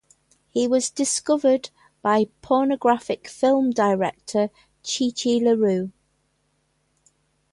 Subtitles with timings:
[0.49, 1.69] He was discovered
[2.01, 4.49] by pornographic film director
[4.81, 5.91] Chi Chi LaRue.